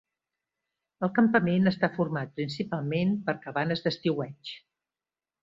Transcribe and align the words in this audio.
El 1.07 1.11
campament 1.17 1.71
està 1.71 1.89
format 1.97 2.33
principalment 2.39 3.13
per 3.29 3.37
cabanes 3.45 3.85
d'estiueig. 3.85 4.57